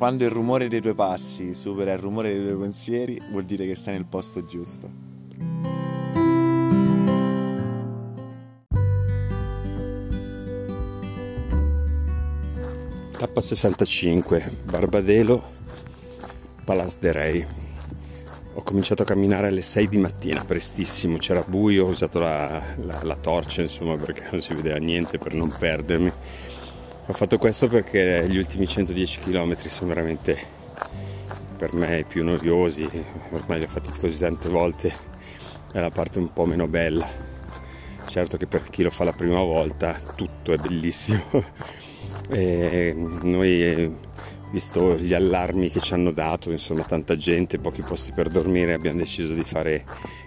[0.00, 3.74] quando il rumore dei tuoi passi supera il rumore dei tuoi pensieri, vuol dire che
[3.74, 4.88] sei nel posto giusto.
[13.14, 15.42] Tappa 65, Barbadelo,
[16.64, 17.46] Palas de Rey.
[18.54, 23.02] Ho cominciato a camminare alle 6 di mattina, prestissimo, c'era buio, ho usato la, la,
[23.02, 26.10] la torcia insomma perché non si vedeva niente per non perdermi.
[27.10, 30.38] Ho fatto questo perché gli ultimi 110 km sono veramente
[31.56, 32.88] per me i più noiosi,
[33.30, 34.92] ormai li ho fatti così tante volte,
[35.72, 37.04] è la parte un po' meno bella.
[38.06, 41.22] Certo che per chi lo fa la prima volta tutto è bellissimo.
[42.28, 43.92] E noi,
[44.52, 48.98] visto gli allarmi che ci hanno dato, insomma, tanta gente, pochi posti per dormire, abbiamo
[48.98, 49.84] deciso di fare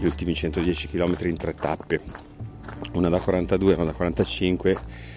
[0.00, 2.00] gli ultimi 110 km in tre tappe,
[2.94, 5.12] una da 42, una da 45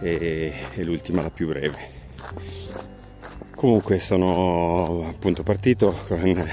[0.00, 1.98] e, e l'ultima la più breve.
[3.54, 6.48] Comunque sono appunto partito con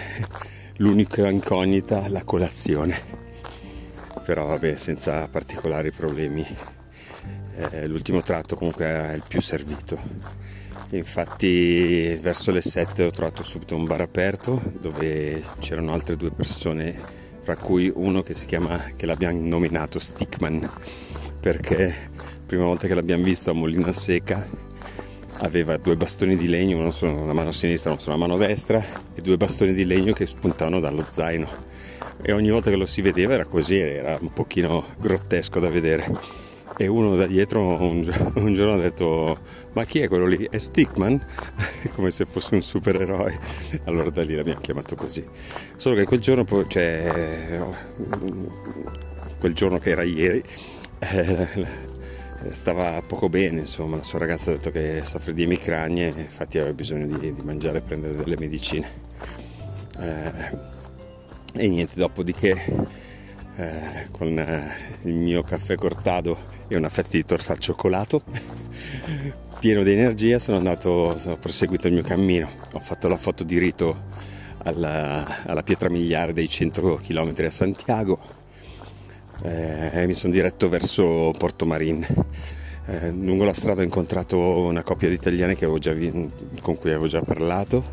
[0.78, 3.00] l'unica incognita, la colazione,
[4.26, 6.45] però vabbè senza particolari problemi
[7.58, 9.98] eh, l'ultimo tratto comunque è il più servito.
[10.92, 16.95] Infatti verso le 7 ho trovato subito un bar aperto dove c'erano altre due persone,
[17.42, 20.70] fra cui uno che si chiama, che l'abbiamo nominato Stickman,
[21.39, 22.11] perché
[22.48, 24.48] prima volta che l'abbiamo visto a Molina Seca
[25.40, 29.22] aveva due bastoni di legno, uno sulla mano sinistra e uno sulla mano destra, e
[29.22, 31.48] due bastoni di legno che spuntavano dallo zaino.
[32.22, 36.45] E ogni volta che lo si vedeva era così, era un pochino grottesco da vedere
[36.80, 38.02] e uno da dietro un,
[38.36, 39.39] un, giorno ha detto
[39.73, 40.48] ma chi è quello lì?
[40.50, 41.20] È Stickman?
[41.95, 43.39] come se fosse un supereroe
[43.86, 45.26] allora da lì l'abbiamo chiamato così
[45.76, 47.59] solo che quel giorno cioè,
[49.39, 50.44] quel giorno che era ieri
[51.00, 51.87] eh,
[52.52, 53.98] stava poco bene insomma.
[53.98, 57.80] La sua ragazza ha detto che soffre di emicranie infatti aveva bisogno di, di mangiare
[57.80, 58.88] e prendere delle medicine.
[60.00, 60.76] Eh,
[61.54, 62.56] e niente dopodiché
[63.56, 64.72] eh, con eh,
[65.04, 68.22] il mio caffè cortado e una fetta di torta al cioccolato.
[69.60, 73.58] Pieno di energia sono andato, ho proseguito il mio cammino, ho fatto la foto di
[73.58, 74.06] rito
[74.60, 78.20] alla, alla pietra miliare dei 100 km a Santiago
[79.43, 82.05] eh, mi sono diretto verso Porto Marin.
[82.89, 85.93] Eh, lungo la strada ho incontrato una coppia di italiani già,
[86.61, 87.83] con cui avevo già parlato,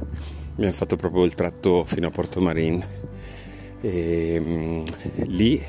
[0.52, 2.84] abbiamo fatto proprio il tratto fino a Porto Marin
[3.80, 4.82] e um,
[5.26, 5.60] lì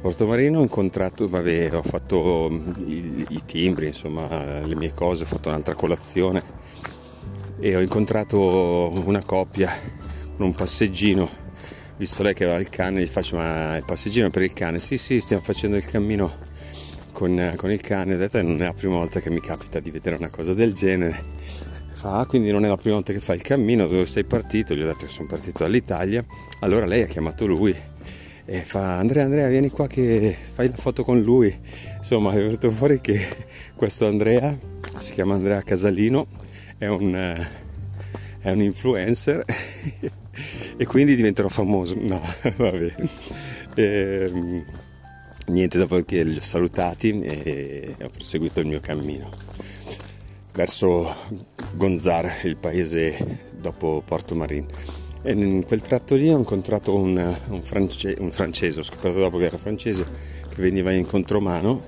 [0.00, 2.48] Porto Marino ho incontrato, vabbè, ho fatto
[2.86, 6.42] i, i, timbri, insomma, le mie cose, ho fatto un'altra colazione
[7.58, 9.72] e ho incontrato una coppia
[10.36, 11.43] con un passeggino,
[11.96, 14.78] visto lei che aveva il cane, gli faccio ma il passeggino per il cane?
[14.78, 16.32] Sì, sì, stiamo facendo il cammino
[17.12, 19.90] con, con il cane, ho detto non è la prima volta che mi capita di
[19.90, 21.72] vedere una cosa del genere
[22.04, 24.74] Fa, ah, quindi non è la prima volta che fai il cammino, dove sei partito?
[24.74, 26.22] Gli ho detto che sono partito dall'Italia.
[26.60, 27.74] Allora lei ha chiamato lui
[28.44, 31.56] e fa Andrea Andrea vieni qua che fai la foto con lui.
[31.96, 33.26] Insomma è venuto fuori che
[33.74, 34.54] questo Andrea,
[34.96, 36.26] si chiama Andrea Casalino,
[36.76, 37.14] è un,
[38.40, 39.42] è un influencer
[40.76, 41.96] e quindi diventerò famoso.
[41.98, 42.20] No,
[42.56, 42.94] vabbè.
[43.74, 44.64] E, ehm,
[45.48, 49.30] niente, dopo che li ho salutati e ho proseguito il mio cammino
[50.54, 51.14] verso
[51.72, 54.66] Gonzar, il paese dopo Porto Marin.
[55.22, 57.16] E in quel tratto lì ho incontrato un,
[57.48, 60.04] un, france, un francese, ho scoperto dopo che era francese,
[60.48, 61.82] che veniva in contromano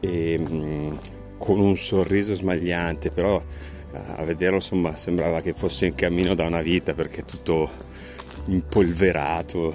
[0.00, 0.92] e, mh, mm,
[1.36, 3.42] con un sorriso smagliante, però
[4.16, 7.70] a vederlo insomma sembrava che fosse in cammino da una vita perché tutto
[8.46, 9.74] impolverato,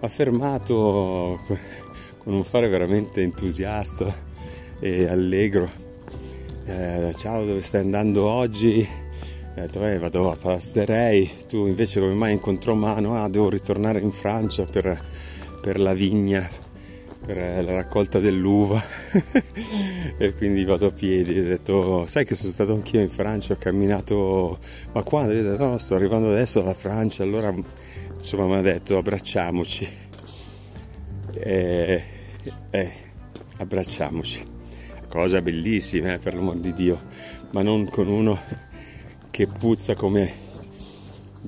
[0.00, 1.40] ha fermato
[2.18, 4.14] con un fare veramente entusiasta
[4.80, 5.86] e allegro
[6.68, 8.86] eh, ciao dove stai andando oggi?
[9.56, 13.22] Ho detto eh, vado a Palasterei, tu invece come mai in contromano?
[13.22, 15.02] Ah devo ritornare in Francia per,
[15.62, 16.46] per la vigna,
[17.24, 18.82] per la raccolta dell'uva
[20.16, 21.38] e quindi vado a piedi.
[21.38, 24.58] Ho detto sai che sono stato anch'io in Francia, ho camminato,
[24.92, 25.32] ma quando?
[25.32, 27.54] Ho detto no sto arrivando adesso dalla Francia, allora
[28.16, 30.06] insomma mi ha detto abbracciamoci.
[31.40, 32.02] E,
[32.70, 32.92] eh,
[33.58, 34.56] abbracciamoci
[35.08, 37.00] cosa bellissima eh, per l'amor di Dio,
[37.50, 38.38] ma non con uno
[39.30, 40.46] che puzza come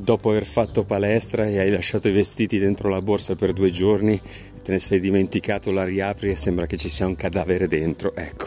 [0.02, 4.14] dopo aver fatto palestra e hai lasciato i vestiti dentro la borsa per due giorni
[4.14, 8.14] e te ne sei dimenticato, la riapri e sembra che ci sia un cadavere dentro.
[8.14, 8.46] Ecco,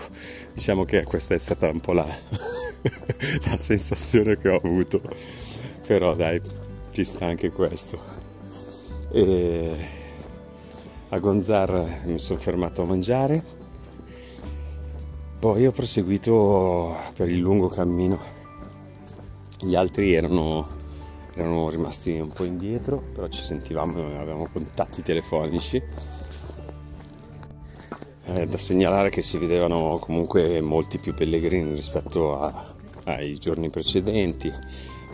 [0.54, 2.06] diciamo che questa è stata un po' la,
[3.50, 5.02] la sensazione che ho avuto,
[5.86, 6.42] però dai,
[6.92, 8.00] ci sta anche questo.
[9.12, 9.76] E
[11.10, 13.62] a Gonzar mi sono fermato a mangiare
[15.44, 18.18] poi ho proseguito per il lungo cammino
[19.60, 20.68] gli altri erano,
[21.36, 25.82] erano rimasti un po' indietro, però ci sentivamo, avevamo contatti telefonici.
[28.26, 32.74] Eh, da segnalare che si vedevano comunque molti più pellegrini rispetto a,
[33.06, 34.52] ai giorni precedenti.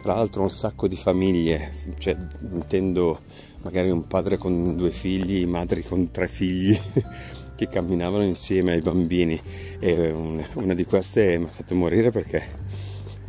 [0.01, 2.15] Tra l'altro un sacco di famiglie, cioè
[2.51, 3.19] intendo
[3.61, 6.77] magari un padre con due figli, madri con tre figli
[7.55, 9.39] che camminavano insieme ai bambini
[9.79, 10.11] e
[10.53, 12.41] una di queste mi ha fatto morire perché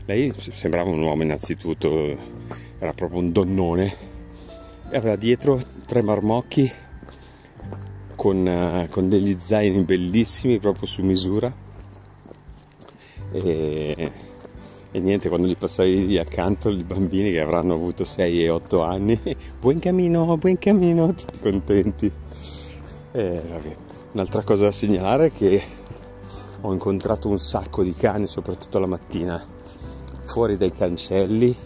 [0.07, 2.17] lei sembrava un uomo innanzitutto,
[2.81, 3.97] era proprio un donnone.
[4.91, 6.69] E aveva dietro tre marmocchi
[8.17, 11.55] con, uh, con degli zaini bellissimi proprio su misura.
[13.31, 14.13] E,
[14.91, 18.83] e niente, quando gli passavi lì accanto i bambini che avranno avuto 6 e 8
[18.83, 19.21] anni,
[19.61, 22.11] buon cammino, buon cammino, tutti contenti.
[23.13, 25.63] E, Un'altra cosa da segnalare è che
[26.63, 29.41] ho incontrato un sacco di cani, soprattutto la mattina,
[30.25, 31.57] fuori dai cancelli,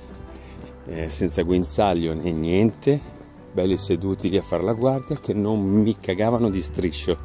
[0.87, 3.01] eh, senza guinzaglio né niente,
[3.53, 7.19] belli seduti lì a fare la guardia, che non mi cagavano di striscio.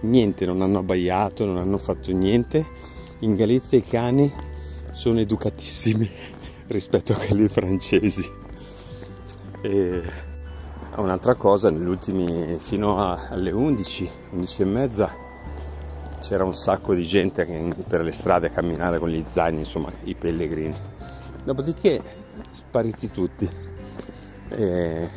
[0.00, 2.64] Niente, non hanno abbaiato, non hanno fatto niente.
[3.20, 4.30] In Galizia i cani
[4.92, 6.08] sono educatissimi
[6.68, 8.28] rispetto a quelli francesi.
[9.62, 10.02] E
[10.96, 15.24] un'altra cosa, negli ultimi fino a, alle 11, 11 e mezza
[16.20, 17.44] c'era un sacco di gente
[17.86, 20.74] per le strade a camminare con gli zaini, insomma i pellegrini.
[21.44, 23.48] Dopodiché spariti tutti.
[24.48, 25.10] E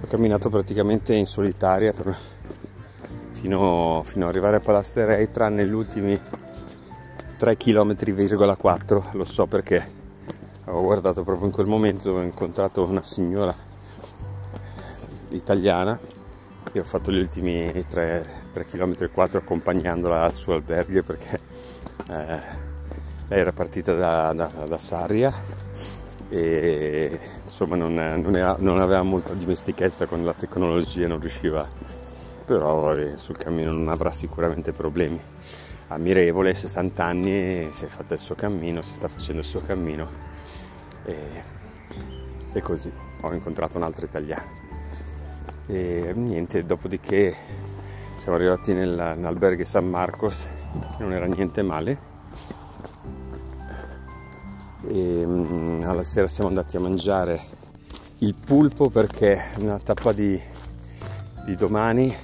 [0.00, 2.16] ho camminato praticamente in solitaria per,
[3.30, 6.18] fino, fino ad arrivare a Palasterei, tranne gli ultimi
[7.36, 10.02] 3 km,4 lo so perché
[10.64, 13.54] avevo guardato proprio in quel momento ho incontrato una signora
[15.30, 15.98] italiana.
[16.72, 21.38] E ho fatto gli ultimi 3, 3 km e 4 accompagnandola al suo albergo perché
[22.08, 22.40] eh,
[23.28, 25.32] lei era partita da, da, da Sarria
[26.28, 31.68] e insomma non, non, era, non, aveva molta dimestichezza con la tecnologia, non riusciva,
[32.44, 35.20] però vabbè, sul cammino non avrà sicuramente problemi
[35.88, 40.08] ammirevole, 60 anni, si è fatto il suo cammino, si sta facendo il suo cammino
[41.04, 41.42] e,
[42.52, 44.62] e così ho incontrato un altro italiano.
[45.66, 47.34] E niente, dopodiché
[48.14, 50.44] siamo arrivati nell'albergo San Marcos,
[50.98, 52.12] non era niente male.
[54.86, 57.40] E mm, alla sera siamo andati a mangiare
[58.18, 60.40] il pulpo perché nella tappa di,
[61.44, 62.14] di domani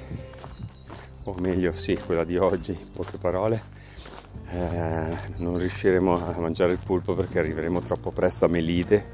[1.24, 3.62] o meglio sì, quella di oggi, in poche parole,
[4.50, 9.04] eh, non riusciremo a mangiare il pulpo perché arriveremo troppo presto a Melide,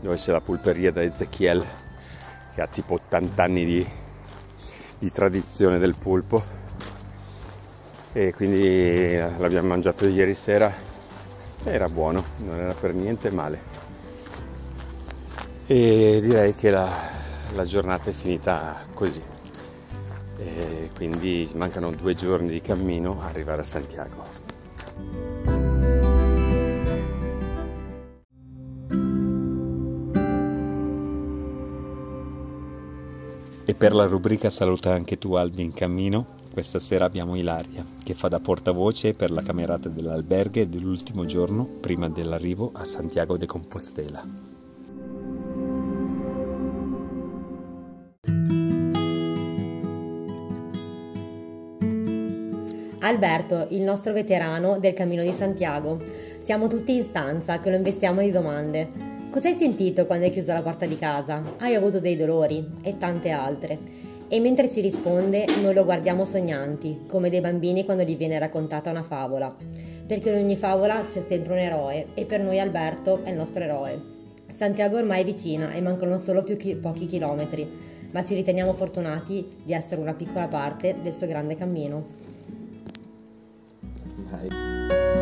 [0.00, 1.64] dove c'è la pulperia da Ezechiel,
[2.54, 3.86] che ha tipo 80 anni di,
[4.98, 6.64] di tradizione del pulpo.
[8.12, 10.72] E quindi l'abbiamo mangiato ieri sera,
[11.72, 13.74] era buono, non era per niente male.
[15.66, 16.88] E direi che la,
[17.54, 19.22] la giornata è finita così
[20.38, 24.24] e quindi mancano due giorni di cammino a arrivare a Santiago.
[33.68, 38.14] E per la rubrica Saluta anche tu Albi in cammino, questa sera abbiamo Ilaria che
[38.14, 44.26] fa da portavoce per la camerata dell'alberghe dell'ultimo giorno prima dell'arrivo a Santiago de Compostela.
[53.00, 56.00] Alberto, il nostro veterano del Cammino di Santiago.
[56.38, 59.28] Siamo tutti in stanza che lo investiamo di domande.
[59.28, 61.42] Cosa hai sentito quando hai chiuso la porta di casa?
[61.58, 62.66] Hai avuto dei dolori?
[62.80, 64.05] E tante altre.
[64.28, 68.90] E mentre ci risponde, noi lo guardiamo sognanti, come dei bambini quando gli viene raccontata
[68.90, 69.54] una favola.
[70.06, 73.62] Perché in ogni favola c'è sempre un eroe e per noi Alberto è il nostro
[73.62, 74.14] eroe.
[74.46, 77.68] Santiago ormai è vicina e mancano solo chi- pochi chilometri,
[78.12, 82.24] ma ci riteniamo fortunati di essere una piccola parte del suo grande cammino.
[84.26, 85.15] 台。